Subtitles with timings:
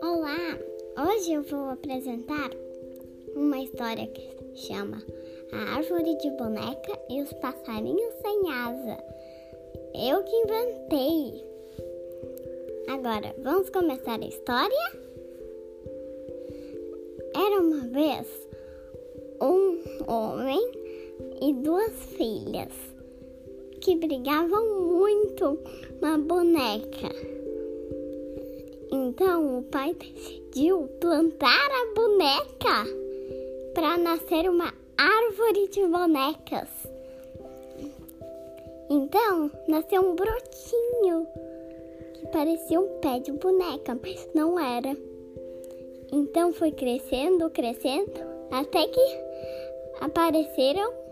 [0.00, 0.58] Olá!
[0.96, 2.50] Hoje eu vou apresentar
[3.34, 5.02] uma história que chama
[5.50, 8.98] A Árvore de Boneca e os Passarinhos Sem Asa.
[9.96, 11.44] Eu que inventei!
[12.86, 14.92] Agora, vamos começar a história?
[17.34, 18.28] Era uma vez
[19.42, 20.60] um homem
[21.42, 22.93] e duas filhas
[23.84, 25.58] que brigavam muito
[26.00, 27.14] uma boneca.
[28.90, 32.86] Então o pai decidiu plantar a boneca
[33.74, 36.68] para nascer uma árvore de bonecas.
[38.88, 41.26] Então nasceu um brotinho
[42.14, 44.96] que parecia um pé de boneca, mas não era.
[46.10, 48.12] Então foi crescendo, crescendo,
[48.50, 49.18] até que
[50.00, 51.03] apareceram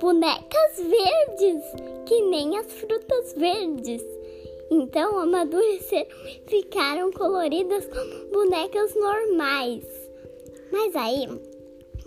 [0.00, 1.62] bonecas verdes,
[2.06, 4.04] que nem as frutas verdes.
[4.70, 6.08] Então amadureceram
[6.46, 9.84] ficaram coloridas como bonecas normais.
[10.72, 11.26] Mas aí,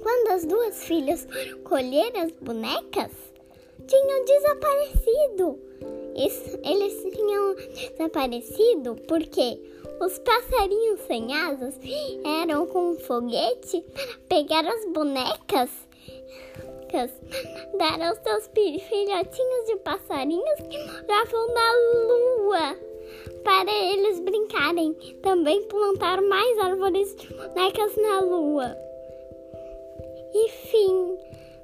[0.01, 1.27] quando as duas filhas
[1.63, 3.11] colheram as bonecas,
[3.87, 5.59] tinham desaparecido.
[6.63, 9.57] Eles tinham desaparecido porque
[10.01, 11.79] os passarinhos sem asas
[12.41, 15.69] eram com um foguete para pegar as bonecas
[17.77, 22.89] dar aos seus filhotinhos de passarinhos que moravam na lua
[23.43, 24.93] para eles brincarem.
[25.21, 28.75] Também plantar mais árvores de bonecas na lua.
[30.33, 31.17] E fim.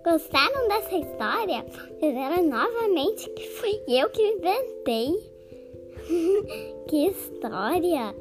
[0.03, 1.65] Gostaram dessa história?
[1.99, 5.13] Fizeram novamente que fui eu que inventei.
[6.87, 8.15] que história!